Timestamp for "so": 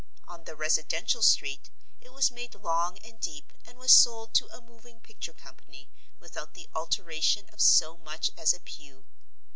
7.61-7.97